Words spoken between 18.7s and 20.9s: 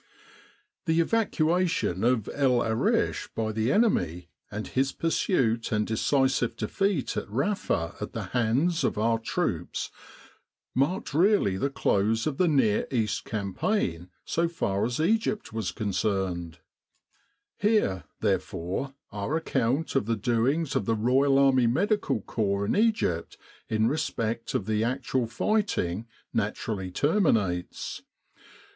therefore, our account of the doings of